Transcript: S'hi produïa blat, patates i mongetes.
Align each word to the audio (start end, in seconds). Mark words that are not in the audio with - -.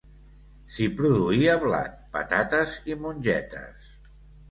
S'hi 0.77 0.87
produïa 1.01 1.59
blat, 1.65 2.01
patates 2.17 2.77
i 2.95 3.01
mongetes. 3.07 3.97